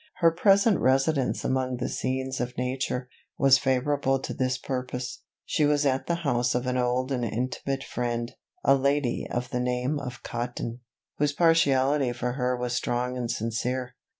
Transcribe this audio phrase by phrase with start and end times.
[0.15, 3.07] Her present residence among the scenes of nature,
[3.37, 5.21] was favourable to this purpose.
[5.45, 8.33] She was at the house of an old and intimate friend,
[8.63, 10.79] a lady of the name of Cotton,
[11.19, 13.93] whose partiality for her was strong and sincere.